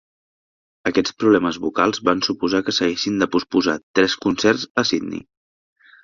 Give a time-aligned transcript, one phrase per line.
[0.91, 5.21] Aquests problemes vocals van suposar que s'haguessin de posposar tres concerts a Sydney.